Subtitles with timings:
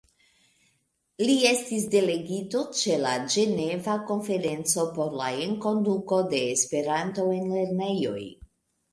[1.25, 8.23] Li estis delegito ĉe la Ĝeneva konferenco por la enkonduko de Esperanto en lernejoj.